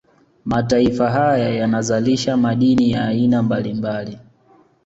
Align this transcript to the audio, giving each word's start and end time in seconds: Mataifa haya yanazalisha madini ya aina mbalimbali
Mataifa 0.45 1.09
haya 1.11 1.49
yanazalisha 1.49 2.37
madini 2.37 2.91
ya 2.91 3.05
aina 3.07 3.43
mbalimbali 3.43 4.19